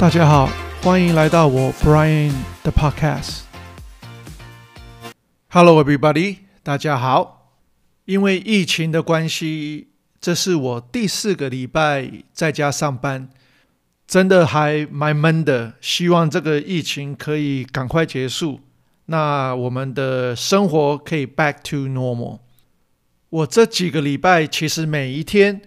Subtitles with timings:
[0.00, 0.48] 大家好，
[0.80, 2.32] 欢迎来到我 Brian
[2.62, 3.40] 的 Podcast。
[5.50, 7.52] Hello, everybody，大家好。
[8.06, 9.88] 因为疫情的关系，
[10.18, 13.28] 这是我第四个礼拜在家上班，
[14.06, 15.74] 真的还蛮闷的。
[15.82, 18.60] 希望这个疫情可以赶快结束，
[19.04, 22.38] 那我们的生活可以 back to normal。
[23.28, 25.60] 我这几个礼拜其实每一天。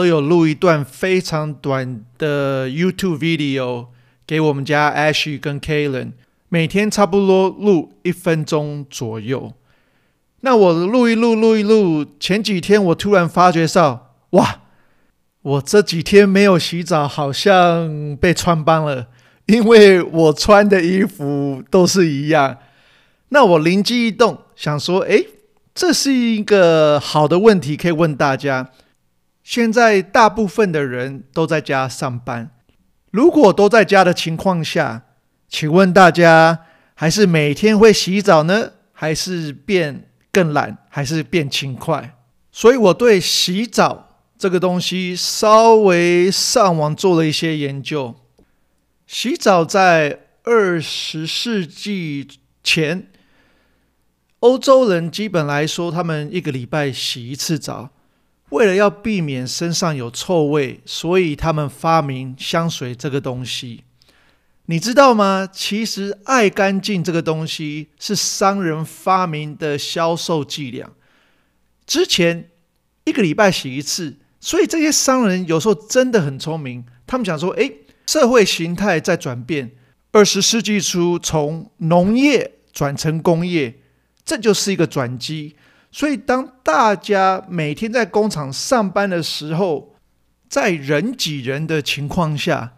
[0.00, 3.88] 都有录一段非常短的 YouTube video
[4.26, 6.12] 给我们家 Ashy 跟 Kalen，
[6.48, 9.52] 每天差不多录一分钟左右。
[10.40, 12.06] 那我录一录，录一录。
[12.18, 14.62] 前几天我突然发觉到，哇，
[15.42, 19.08] 我这几天没有洗澡，好像被穿帮了，
[19.44, 22.56] 因为我穿的衣服都是一样。
[23.28, 25.26] 那我灵机一动，想说，诶，
[25.74, 28.70] 这是一个好的问题，可以问大家。
[29.42, 32.50] 现在大部分的人都在家上班。
[33.10, 35.02] 如果都在家的情况下，
[35.48, 38.72] 请问大家还是每天会洗澡呢？
[38.92, 40.78] 还是变更懒？
[40.88, 42.16] 还是变勤快？
[42.52, 48.14] 所以我对洗澡这个东西稍微上网做了一些研究。
[49.06, 52.28] 洗澡在二十世纪
[52.62, 53.08] 前，
[54.38, 57.90] 欧洲人基本来说，他们一个礼拜洗一次澡。
[58.50, 63.84] 为了要避免身上有臭味，所以他们发明香水这个东西。
[64.66, 65.48] 你知道吗？
[65.52, 70.90] 其实爱干净这个东西是商人发明的销售伎俩。
[71.86, 72.50] 之前
[73.04, 76.84] 一个礼拜洗一次，所以这些商人有时候真的很聪明。
[77.06, 79.72] 他们想说：“诶，社会形态在转变，
[80.12, 83.80] 二十世纪初从农业转成工业，
[84.24, 85.56] 这就是一个转机。”
[85.92, 89.96] 所以，当大家每天在工厂上班的时候，
[90.48, 92.74] 在人挤人的情况下，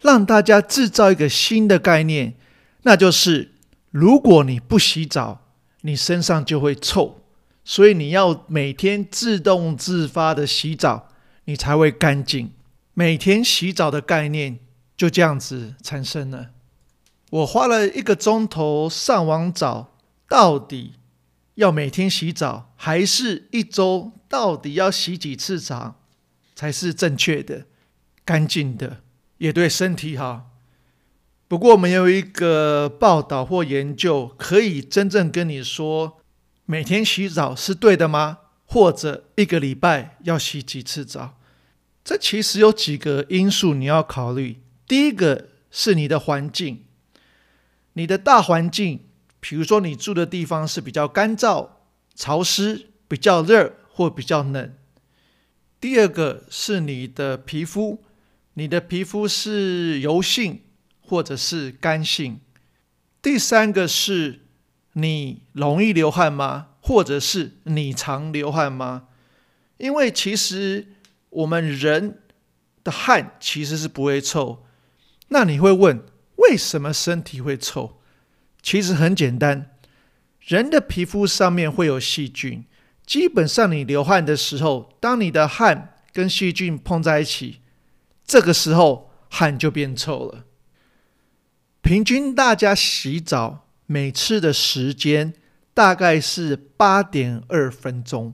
[0.00, 2.34] 让大家制造一个新的概念，
[2.82, 3.52] 那就是：
[3.90, 5.42] 如果你不洗澡，
[5.82, 7.20] 你身上就会臭。
[7.64, 11.08] 所以，你要每天自动自发的洗澡，
[11.44, 12.52] 你才会干净。
[12.94, 14.58] 每天洗澡的概念
[14.96, 16.46] 就这样子产生了。
[17.30, 19.94] 我花了一个钟头上网找，
[20.28, 20.94] 到底。
[21.54, 26.00] 要每天洗澡，还是一周到底要洗几次澡
[26.54, 27.66] 才是正确的、
[28.24, 29.02] 干净的，
[29.38, 30.50] 也对身体好？
[31.46, 36.18] 不过，没有一个报道或研究可以真正跟你说
[36.64, 38.38] 每天洗澡是对的吗？
[38.66, 41.38] 或者一个礼拜要洗几次澡？
[42.02, 44.60] 这其实有几个因素你要考虑。
[44.88, 46.84] 第一个是你的环境，
[47.92, 49.00] 你的大环境。
[49.46, 51.68] 比如说，你住的地方是比较干燥、
[52.14, 54.74] 潮湿、比较热或比较冷。
[55.78, 58.02] 第二个是你的皮肤，
[58.54, 60.62] 你的皮肤是油性
[61.02, 62.40] 或者是干性。
[63.20, 64.46] 第三个是
[64.94, 66.68] 你容易流汗吗？
[66.80, 69.08] 或者是你常流汗吗？
[69.76, 70.94] 因为其实
[71.28, 72.22] 我们人
[72.82, 74.64] 的汗其实是不会臭。
[75.28, 76.02] 那你会问，
[76.36, 78.00] 为什么身体会臭？
[78.64, 79.70] 其实很简单，
[80.40, 82.64] 人的皮肤上面会有细菌。
[83.04, 87.60] 基本上，你流汗的时候，当你的汗跟细菌碰在一起，
[88.24, 90.46] 这个时候汗就变臭了。
[91.82, 95.34] 平均大家洗澡每次的时间
[95.74, 98.32] 大概是八点二分钟，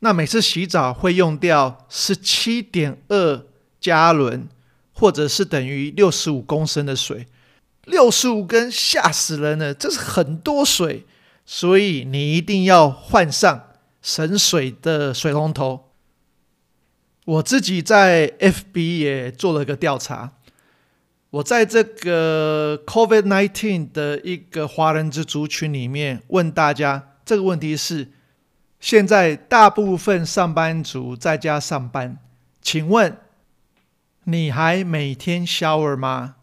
[0.00, 3.46] 那每次洗澡会用掉十七点二
[3.78, 4.48] 加仑，
[4.92, 7.28] 或者是等于六十五公升的水。
[7.84, 11.04] 六十五根吓死人了，这是很多水，
[11.44, 13.68] 所以你一定要换上
[14.00, 15.88] 省水的水龙头。
[17.24, 20.32] 我自己在 FB 也做了个调查，
[21.30, 28.10] 我在这个 COVID-19 的一个华人之族群里面问大家这个问题是：
[28.80, 32.18] 现在大部分上班族在家上班，
[32.60, 33.16] 请问
[34.24, 36.36] 你还每天 shower 吗？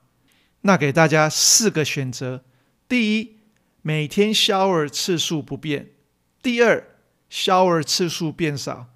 [0.62, 2.44] 那给大家四个选择：
[2.90, 3.38] 第一，
[3.82, 5.86] 每天 shower 次数不变；
[6.42, 6.86] 第二
[7.32, 8.88] ，shower 次数变少；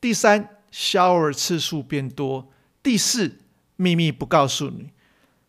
[0.00, 2.50] 第三，shower 次数变多；
[2.82, 3.38] 第四，
[3.76, 4.90] 秘密不告诉你。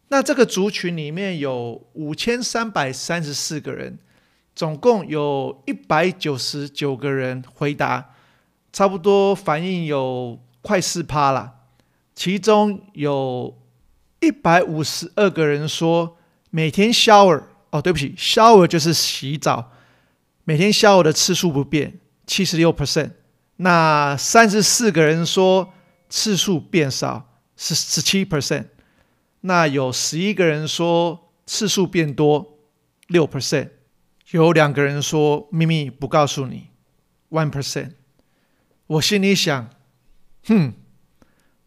[0.09, 3.97] 那这个族群里面有五千三百三十四个人，
[4.53, 8.11] 总共有一百九十九个人回答，
[8.71, 11.55] 差不多反应有快四趴了，
[12.13, 13.57] 其中有。
[14.23, 16.17] 一百五十二个人说
[16.49, 19.71] 每天 shower 哦，对不起，shower 就是洗澡，
[20.43, 23.11] 每天 shower 的次数不变，七十六 percent。
[23.57, 25.73] 那三十四个人说
[26.09, 28.67] 次数变少，是十七 percent。
[29.41, 32.57] 那有十一个人说次数变多
[33.07, 33.69] 六 percent，
[34.31, 36.69] 有两个人说秘密不告诉你
[37.29, 37.91] one percent。
[38.87, 39.69] 我心里想，
[40.45, 40.73] 哼，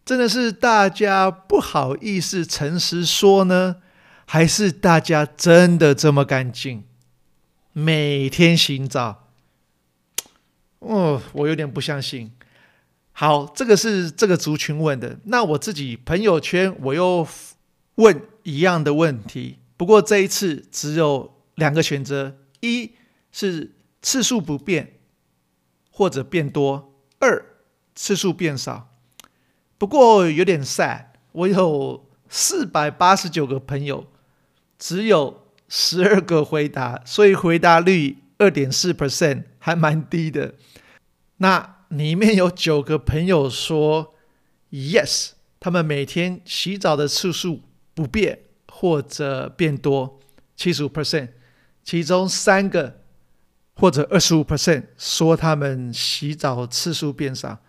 [0.07, 3.83] 真的是大家不好意思诚实说呢，
[4.25, 6.85] 还是大家真的这么干净？
[7.73, 9.29] 每天洗澡？
[10.79, 12.31] 哦，我有点不相信。
[13.11, 15.19] 好，这个是这个族群问的。
[15.25, 17.27] 那我自己朋友圈我又
[17.97, 22.93] 问一样的问题，不过这一次只有两个选择：一
[23.33, 25.01] 是次数不变，
[25.91, 27.45] 或者变多；二
[27.97, 28.93] 次数变少。
[29.79, 34.07] 不过有点 sad，我有四百八十九个朋友，
[34.79, 40.55] 只有十二个回答，所以回答率二点四 percent 还蛮低的。
[41.39, 41.77] 那。
[41.91, 44.13] 里面有九个朋友说
[44.73, 45.31] yes，
[45.61, 47.61] 他们每天洗澡的次数
[47.95, 50.19] 不变或者变多，
[50.57, 51.29] 七十五 percent，
[51.85, 53.03] 其中三个
[53.77, 57.61] 或者二十五 percent 说他们洗澡次数变少。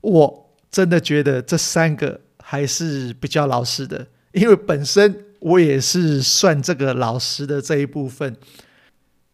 [0.00, 0.43] 我
[0.74, 8.36] 真的觉得这三个还是比较老实的，因为本身我也是算这个老实的这一部分。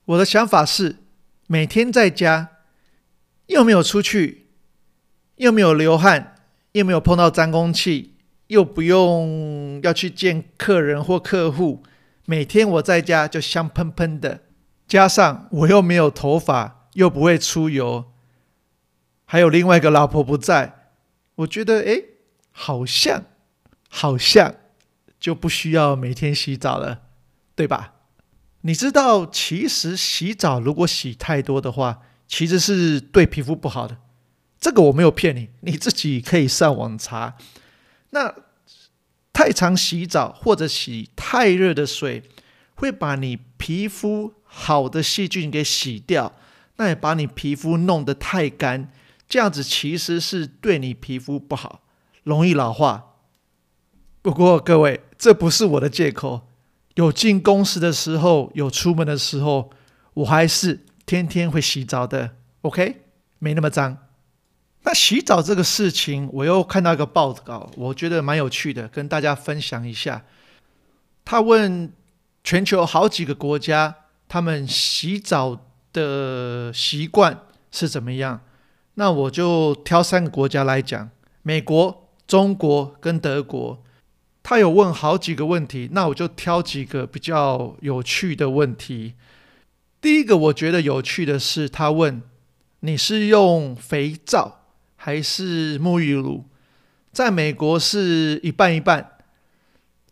[0.05, 0.97] 我的想法是
[1.47, 2.51] 每天在家。
[3.47, 4.47] 又没有出去，
[5.35, 6.37] 又没有流汗，
[6.71, 8.15] 又没有碰到脏空气，
[8.47, 11.83] 又不用要去见客人或客户，
[12.27, 14.43] 每天我在家就香喷喷的。
[14.87, 18.05] 加上我又没有头发，又不会出油，
[19.25, 20.80] 还有另外一个老婆不在，
[21.41, 22.05] 我觉得诶，
[22.51, 23.25] 好像
[23.89, 24.55] 好像
[25.19, 27.03] 就不需要每天洗澡了，
[27.55, 27.95] 对吧？
[28.63, 33.99] 你知道，其实洗澡如果洗太多的话，其实是对皮肤不好的，
[34.61, 37.37] 这个我没有骗你，你自己可以上网查。
[38.11, 38.35] 那
[39.33, 42.25] 太常洗澡或者洗太热的水，
[42.75, 46.37] 会把你皮肤好的细菌给洗掉，
[46.77, 48.93] 那也把你皮肤弄得太干，
[49.31, 51.81] 这样子其实是对你皮肤不好，
[52.25, 53.15] 容易老化。
[54.21, 56.49] 不过各位，这不是我的借口，
[56.97, 59.71] 有进公司的时候，有出门的时候，
[60.13, 60.85] 我还是。
[61.07, 63.03] 天天会洗澡的，OK，
[63.41, 63.99] 没那么脏。
[64.85, 70.25] 那洗澡这个事情，我又看到一个报告，我觉得蛮有趣的，跟大家分享一下。
[71.25, 71.93] 他问
[72.45, 73.97] 全球好几个国家，
[74.29, 77.41] 他们洗澡的习惯
[77.73, 78.43] 是怎么样？
[79.01, 81.09] 那我就挑三个国家来讲：
[81.41, 83.83] 美国、中国跟德国。
[84.43, 89.15] 他有问好几个问题，那我就挑几个比较有趣的问题。
[90.03, 92.21] 第一个我觉得有趣的是，他问
[92.81, 94.67] 你是用肥皂
[94.97, 96.45] 还是沐浴乳？
[97.11, 99.13] 在美国是一半一半，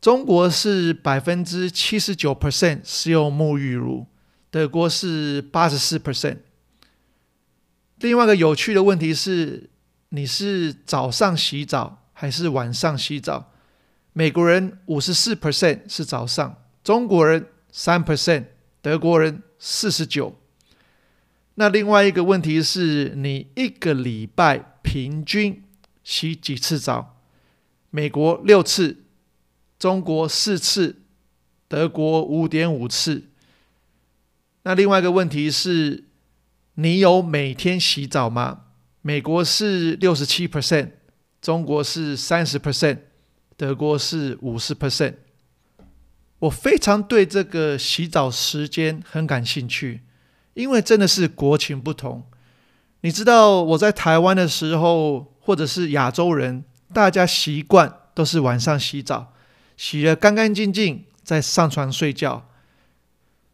[0.00, 4.06] 中国是百分之七十九 percent 是用沐浴乳，
[4.50, 6.38] 德国是八十四 percent。
[8.00, 9.70] 另外一个有趣的问题是，
[10.10, 13.52] 你是早上洗澡还是晚上洗澡？
[14.12, 18.44] 美国人五十四 percent 是早上，中国人三 percent，
[18.80, 19.42] 德国人。
[19.60, 20.38] 四十九。
[21.56, 25.64] 那另外一个问题是你一个礼拜平均
[26.04, 27.16] 洗几次澡？
[27.90, 28.98] 美国六次，
[29.76, 31.02] 中国四次，
[31.66, 33.24] 德国五点五次。
[34.62, 36.04] 那另外一个问题是，
[36.80, 38.60] 你有每天洗澡吗？
[39.02, 40.90] 美国是六十七 percent，
[41.42, 42.98] 中国是三十 percent，
[43.56, 45.14] 德国是五十 percent。
[46.38, 50.02] 我非常对这个洗澡时间很感兴趣，
[50.54, 52.24] 因为真的是国情不同。
[53.00, 56.62] 你知道我在台湾的时候，或者是亚洲人，
[56.94, 59.32] 大家习惯都是晚上洗澡，
[59.76, 62.48] 洗得干干净净，再上床睡觉。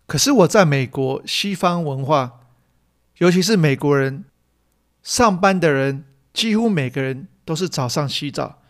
[0.06, 2.40] 可是我在美国，西方文化，
[3.18, 4.24] 尤其是美国人，
[5.02, 8.62] 上班的人几乎每个人都是早上洗澡。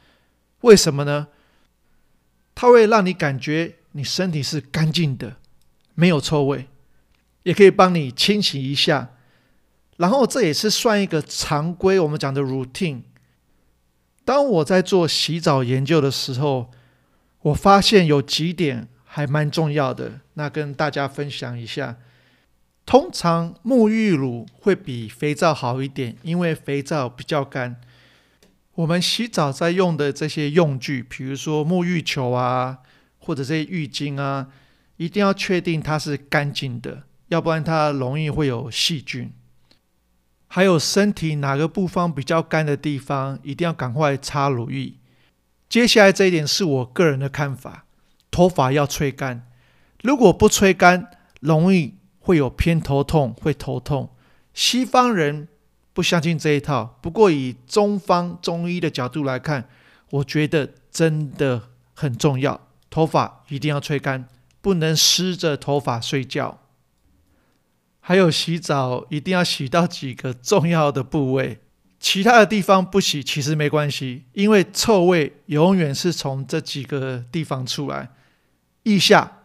[0.61, 1.29] 为什么呢？
[2.55, 3.77] 它会让你感觉。
[3.97, 5.37] 你身体是干净的，
[5.95, 6.67] 没有臭味，
[7.45, 9.11] 也可以帮你清洗一下。
[9.99, 13.03] 然后这也是算一个常规，我们讲的 routine。
[14.25, 16.73] 当我在做洗澡研究的时候，
[17.43, 21.99] 我发现有几点还蛮重要的，那跟大家分享一下。
[22.87, 27.81] 通常沐浴乳会比肥皂好一点，因为肥皂比较干。
[28.75, 32.79] 我们洗澡在用的这些用具，比如说沐浴球啊。
[33.26, 34.49] 或者这些浴巾啊，
[34.99, 39.33] 一定要确定它是干净的，要不然它容易会有细菌。
[40.47, 44.97] 还有身体哪个部分比较干的地方，一定要赶快擦乳液。
[45.71, 47.87] 接下来这一点是我个人的看法：
[48.31, 49.47] 头发要吹干，
[50.03, 51.11] 如果不吹干，
[51.41, 54.09] 容易会有偏头痛，会头痛。
[54.54, 55.47] 西方人
[55.93, 59.69] 不相信这一套，不过以中方中医的角度来看，
[60.11, 64.26] 我觉得真的很重要，头发一定要吹干，
[64.62, 66.61] 不能湿着头发睡觉。
[68.00, 71.61] 还有洗澡一定要洗到几个重要的部位，
[72.00, 78.11] 其他的地方不洗其实没关系，因为臭味永远是从这几个地方出来：
[78.85, 79.45] 腋下、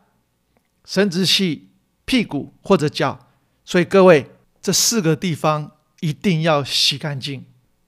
[0.85, 1.68] 生殖器、
[2.09, 3.27] 屁股或者脚。
[3.63, 4.25] 所以各位，
[4.59, 7.45] 这四个地方一定要洗干净。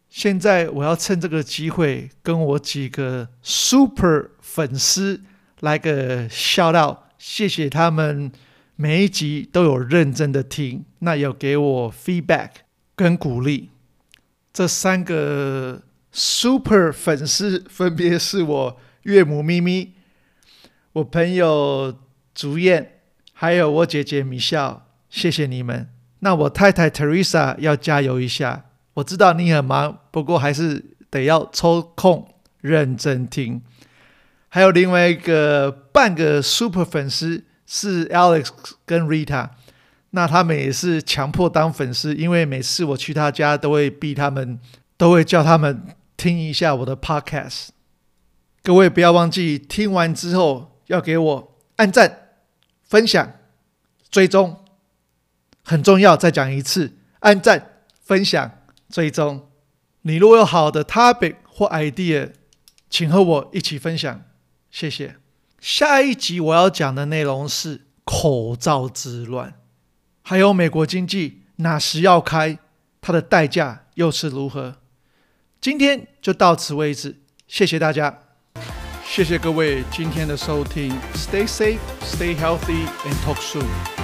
[0.09, 5.23] 现在我要趁这个机会跟我几个 super 粉丝
[5.61, 8.31] 来个 shout out，谢谢他们。
[8.75, 12.49] 每一集都有认真的听，那有给我 feedback
[12.95, 13.69] 跟鼓励。
[14.53, 19.93] 这三个 super 粉丝分别是我岳母咪咪、
[20.93, 21.97] 我朋友
[22.35, 23.00] 竹燕，
[23.41, 24.85] 还有我姐姐米笑。
[25.09, 25.89] 谢谢你们。
[26.19, 28.65] 那我太太 Teresa 要加油一下。
[28.93, 33.63] 我知道你很忙，不过还是得要抽空认真听。
[34.47, 37.45] 还有另外一个半个 super 粉丝。
[37.65, 38.49] 是 Alex
[38.85, 39.49] 跟 Rita，
[40.09, 44.59] 那他们也是强迫当粉丝，因为每次我去他家都会逼他们，
[44.97, 45.81] 都会叫他们
[46.17, 47.69] 听一下我的 Podcast。
[48.61, 52.30] 各位不要忘记听完之后要给我按赞、
[52.91, 53.39] 分享、
[54.09, 54.65] 追踪，
[55.63, 56.17] 很重要。
[56.17, 58.51] 再讲一次，按赞、分享、
[58.89, 59.49] 追踪。
[60.01, 62.33] 你如果有好的 topic 或 idea，
[62.89, 64.25] 请和我一起分享，
[64.69, 65.15] 谢谢。
[65.61, 69.53] 下一集我要讲的内容是口罩之乱，
[70.21, 72.59] 还有美国经济哪时要开，
[72.99, 74.75] 它的代价又是如何？
[75.61, 78.23] 今天就到此为止，谢谢大家，
[79.10, 83.99] 谢谢各位今天的收听，Stay safe, stay healthy, and talk soon.